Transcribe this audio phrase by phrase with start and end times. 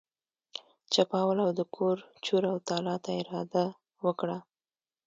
[0.93, 3.65] چپاول او د کور چور او تالا ته اراده
[4.05, 4.37] وکړه.